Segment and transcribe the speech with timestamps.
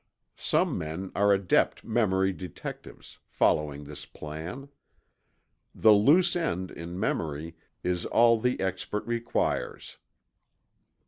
[0.39, 4.67] Some men are adept memory detectives, following this plan.
[5.75, 9.97] The "loose end" in memory is all the expert requires.